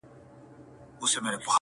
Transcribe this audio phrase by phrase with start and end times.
[0.03, 1.49] ښکلا پر سپینه غاړه,